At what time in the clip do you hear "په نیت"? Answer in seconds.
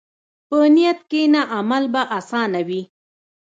0.47-0.99